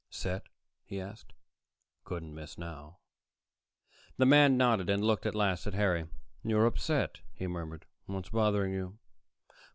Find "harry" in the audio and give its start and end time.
5.75-6.07